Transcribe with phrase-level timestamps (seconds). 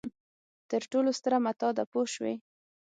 [0.69, 2.33] تر ټولو ستره متاع ده پوه شوې!.